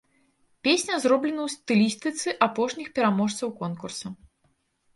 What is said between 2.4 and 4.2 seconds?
апошніх пераможцаў конкурса.